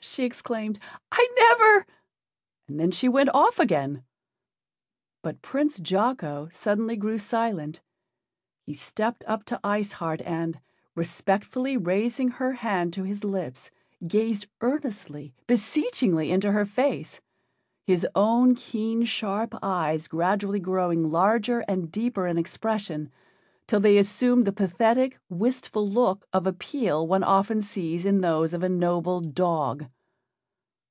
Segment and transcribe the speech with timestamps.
[0.00, 0.78] she exclaimed,
[1.10, 1.86] "I never"
[2.68, 4.04] and then she went off again.
[5.22, 7.80] But Prince Jocko suddenly grew silent.
[8.66, 10.60] He stepped up to Ice Heart and,
[10.94, 13.70] respectfully raising her hand to his lips,
[14.06, 17.22] gazed earnestly, beseechingly into her face,
[17.86, 23.10] his own keen sharp eyes gradually growing larger and deeper in expression,
[23.66, 28.64] till they assumed the pathetic, wistful look of appeal one often sees in those of
[28.64, 29.84] a noble dog.